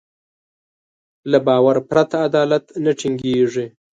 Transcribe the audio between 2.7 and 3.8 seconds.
نه ټينګېږي.